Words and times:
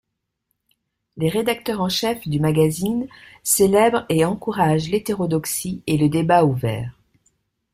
Les 1.17 1.29
rédacteurs 1.29 1.79
en 1.79 1.87
chef 1.87 2.27
du 2.27 2.39
magazine 2.39 3.07
célèbrent 3.43 4.03
et 4.09 4.25
encouragent 4.25 4.89
l'hétérodoxie 4.89 5.83
et 5.85 5.95
le 5.97 6.09
débat 6.09 6.43
ouvert. 6.43 6.91